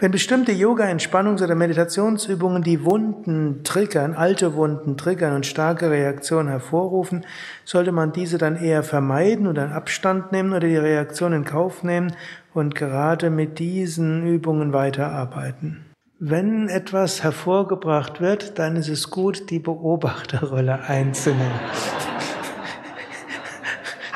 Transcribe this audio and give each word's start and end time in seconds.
Wenn 0.00 0.12
bestimmte 0.12 0.52
Yoga-Entspannungs- 0.52 1.42
oder 1.42 1.56
Meditationsübungen 1.56 2.62
die 2.62 2.84
Wunden 2.84 3.64
triggern, 3.64 4.14
alte 4.14 4.54
Wunden 4.54 4.96
triggern 4.96 5.34
und 5.34 5.44
starke 5.44 5.90
Reaktionen 5.90 6.48
hervorrufen, 6.48 7.26
sollte 7.64 7.90
man 7.90 8.12
diese 8.12 8.38
dann 8.38 8.54
eher 8.54 8.84
vermeiden 8.84 9.48
oder 9.48 9.72
Abstand 9.72 10.30
nehmen 10.30 10.52
oder 10.52 10.68
die 10.68 10.76
Reaktion 10.76 11.32
in 11.32 11.44
Kauf 11.44 11.82
nehmen 11.82 12.14
und 12.54 12.76
gerade 12.76 13.28
mit 13.28 13.58
diesen 13.58 14.24
Übungen 14.24 14.72
weiterarbeiten. 14.72 15.84
Wenn 16.20 16.68
etwas 16.68 17.24
hervorgebracht 17.24 18.20
wird, 18.20 18.56
dann 18.60 18.76
ist 18.76 18.88
es 18.88 19.10
gut, 19.10 19.50
die 19.50 19.58
Beobachterrolle 19.58 20.78
einzunehmen. 20.80 21.60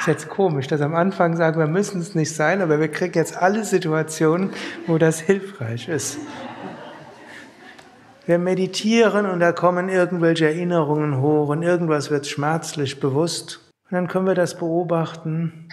Ist 0.03 0.09
jetzt 0.09 0.29
komisch, 0.29 0.66
dass 0.66 0.80
am 0.80 0.96
Anfang 0.96 1.37
sagen, 1.37 1.61
wir 1.61 1.68
müssen 1.68 2.00
es 2.00 2.16
nicht 2.16 2.35
sein, 2.35 2.61
aber 2.61 2.80
wir 2.80 2.89
kriegen 2.89 3.14
jetzt 3.14 3.37
alle 3.37 3.64
Situationen, 3.64 4.50
wo 4.89 4.98
das 4.98 5.21
hilfreich 5.21 5.86
ist. 5.86 6.18
Wir 8.27 8.39
meditieren 8.39 9.27
und 9.27 9.39
da 9.39 9.53
kommen 9.53 9.89
irgendwelche 9.89 10.46
Erinnerungen 10.46 11.21
hoch 11.21 11.50
und 11.50 11.63
irgendwas 11.63 12.11
wird 12.11 12.27
schmerzlich 12.27 12.99
bewusst. 12.99 13.61
Und 13.85 13.93
dann 13.93 14.08
können 14.08 14.27
wir 14.27 14.35
das 14.35 14.58
beobachten, 14.58 15.68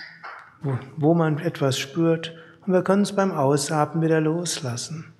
wo, 0.61 0.77
wo 0.95 1.15
man 1.15 1.39
etwas 1.39 1.79
spürt 1.79 2.35
und 2.67 2.73
wir 2.73 2.83
können 2.83 3.01
es 3.01 3.15
beim 3.15 3.31
Ausatmen 3.31 4.03
wieder 4.03 4.21
loslassen. 4.21 5.11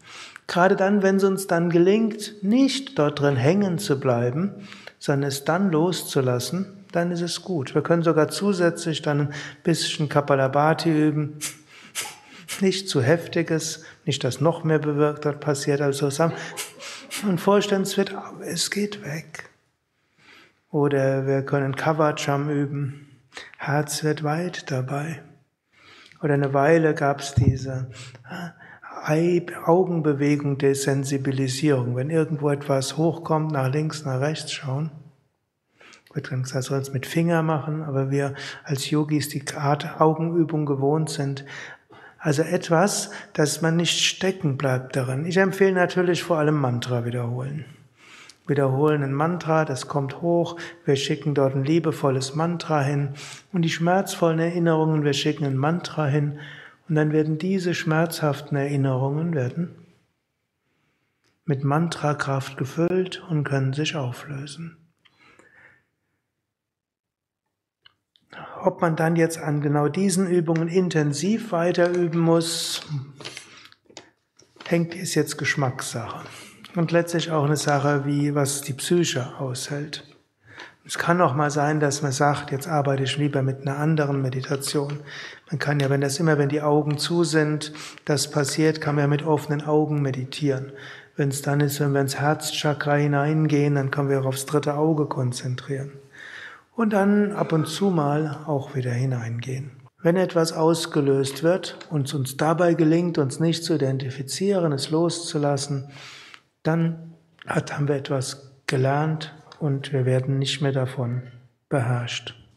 Gerade 0.50 0.76
dann, 0.76 1.04
wenn 1.04 1.18
es 1.18 1.24
uns 1.24 1.46
dann 1.46 1.70
gelingt, 1.70 2.42
nicht 2.42 2.98
dort 2.98 3.20
drin 3.20 3.36
hängen 3.36 3.78
zu 3.78 4.00
bleiben, 4.00 4.68
sondern 4.98 5.28
es 5.28 5.46
dann 5.46 5.72
loszulassen, 5.72 6.66
dann 6.92 7.12
ist 7.12 7.22
es 7.22 7.44
gut. 7.44 7.76
Wir 7.76 7.84
können 7.84 8.02
sogar 8.02 8.30
zusätzlich 8.30 9.04
dann 9.04 9.20
ein 9.28 9.34
bisschen 9.62 10.10
Kapalabhati 10.10 10.90
üben. 10.90 11.38
Nicht 12.62 12.90
zu 12.90 13.02
heftiges, 13.02 13.86
nicht 14.06 14.24
dass 14.24 14.42
noch 14.42 14.64
mehr 14.64 14.80
bewirkt 14.80 15.26
hat, 15.26 15.40
passiert, 15.40 15.82
also 15.82 16.10
zusammen. 16.10 16.34
Und 17.26 17.40
vorstellen, 17.40 17.84
es 17.84 17.96
wird, 17.96 18.14
es 18.42 18.72
geht 18.72 19.04
weg. 19.06 19.50
Oder 20.72 21.28
wir 21.28 21.44
können 21.44 21.76
Kavacham 21.76 22.50
üben. 22.50 23.08
Herz 23.58 24.04
wird 24.04 24.24
weit 24.24 24.72
dabei. 24.72 25.22
Oder 26.22 26.34
eine 26.34 26.54
Weile 26.54 26.96
gab 26.96 27.22
es 27.22 27.34
diese 27.36 27.90
Augenbewegung 29.66 30.58
der 30.58 30.76
Sensibilisierung. 30.76 31.96
Wenn 31.96 32.10
irgendwo 32.10 32.50
etwas 32.50 32.98
hochkommt, 32.98 33.52
nach 33.52 33.72
links, 33.72 34.06
nach 34.06 34.22
rechts 34.22 34.52
schauen 34.52 34.92
wird 36.14 36.32
dann 36.32 36.44
soll 36.44 36.80
es 36.80 36.94
mit 36.94 37.06
Finger 37.06 37.44
machen, 37.44 37.84
aber 37.84 38.12
wir 38.12 38.34
als 38.64 38.90
Yogis 38.90 39.30
die 39.30 39.44
Art 39.56 40.02
Augenübung 40.02 40.66
gewohnt 40.66 41.10
sind. 41.10 41.46
Also 42.18 42.42
etwas, 42.42 43.12
dass 43.34 43.62
man 43.62 43.78
nicht 43.78 44.04
stecken 44.04 44.58
bleibt 44.58 44.96
darin. 44.96 45.26
Ich 45.26 45.38
empfehle 45.38 45.74
natürlich 45.74 46.24
vor 46.24 46.38
allem 46.38 46.56
Mantra 46.56 47.06
wiederholen. 47.06 47.66
Wiederholen 48.48 49.04
ein 49.04 49.14
Mantra, 49.14 49.64
das 49.64 49.88
kommt 49.88 50.22
hoch, 50.22 50.58
wir 50.84 50.96
schicken 50.96 51.36
dort 51.36 51.56
ein 51.56 51.64
liebevolles 51.64 52.34
Mantra 52.34 52.82
hin 52.82 53.10
und 53.54 53.62
die 53.62 53.70
schmerzvollen 53.70 54.40
Erinnerungen, 54.40 55.04
wir 55.04 55.14
schicken 55.14 55.46
ein 55.46 55.56
Mantra 55.56 56.08
hin 56.08 56.40
und 56.90 56.96
dann 56.96 57.14
werden 57.14 57.38
diese 57.38 57.76
schmerzhaften 57.76 58.58
Erinnerungen 58.58 59.36
werden 59.36 59.76
mit 61.46 61.64
Mantrakraft 61.64 62.58
gefüllt 62.58 63.24
und 63.30 63.44
können 63.44 63.74
sich 63.74 63.96
auflösen. 63.96 64.78
Ob 68.62 68.82
man 68.82 68.96
dann 68.96 69.16
jetzt 69.16 69.40
an 69.40 69.62
genau 69.62 69.88
diesen 69.88 70.30
Übungen 70.30 70.68
intensiv 70.68 71.52
weiter 71.52 71.90
üben 71.90 72.20
muss, 72.20 72.86
hängt, 74.68 74.94
ist 74.94 75.16
jetzt 75.16 75.38
Geschmackssache. 75.38 76.28
Und 76.76 76.92
letztlich 76.92 77.32
auch 77.32 77.46
eine 77.46 77.58
Sache, 77.58 78.06
wie, 78.06 78.36
was 78.36 78.62
die 78.62 78.74
Psyche 78.74 79.36
aushält. 79.40 80.19
Es 80.90 80.98
kann 80.98 81.22
auch 81.22 81.36
mal 81.36 81.52
sein, 81.52 81.80
dass 81.80 82.02
man 82.02 82.12
sagt, 82.12 82.50
jetzt 82.50 82.68
arbeite 82.68 83.04
ich 83.04 83.16
lieber 83.16 83.44
mit 83.44 83.62
einer 83.62 83.78
anderen 83.78 84.24
Meditation. 84.24 85.02
Man 85.52 85.60
kann 85.60 85.80
ja, 85.80 85.92
wenn 85.92 86.02
das 86.02 86.20
immer, 86.20 86.40
wenn 86.40 86.50
die 86.50 86.64
Augen 86.64 86.98
zu 86.98 87.24
sind, 87.24 87.74
das 88.06 88.32
passiert, 88.32 88.82
kann 88.82 88.96
man 88.96 89.04
ja 89.04 89.08
mit 89.08 89.24
offenen 89.24 89.64
Augen 89.64 90.02
meditieren. 90.02 90.72
Wenn 91.16 91.30
es 91.30 91.44
dann 91.44 91.60
ist, 91.60 91.80
wenn 91.80 91.94
wir 91.94 92.02
ins 92.02 92.20
Herzchakra 92.20 92.96
hineingehen, 92.96 93.76
dann 93.76 93.92
können 93.92 94.10
wir 94.10 94.20
auch 94.20 94.26
aufs 94.26 94.48
dritte 94.48 94.74
Auge 94.74 95.06
konzentrieren 95.06 95.92
und 96.76 96.92
dann 96.92 97.34
ab 97.34 97.54
und 97.54 97.68
zu 97.68 97.92
mal 97.92 98.40
auch 98.48 98.74
wieder 98.74 98.92
hineingehen. 98.92 99.70
Wenn 100.02 100.16
etwas 100.16 100.54
ausgelöst 100.54 101.44
wird 101.44 101.78
und 101.92 102.12
uns 102.16 102.36
dabei 102.36 102.74
gelingt, 102.74 103.20
uns 103.20 103.40
nicht 103.40 103.64
zu 103.64 103.76
identifizieren, 103.76 104.72
es 104.72 104.90
loszulassen, 104.90 105.92
dann 106.64 107.14
haben 107.46 107.88
wir 107.88 107.96
etwas 107.96 108.56
gelernt 108.66 109.36
und 109.60 109.92
wir 109.92 110.06
werden 110.06 110.40
nicht 110.40 110.62
mehr 110.62 110.72
davon 110.72 111.24
beherrscht. 111.68 112.39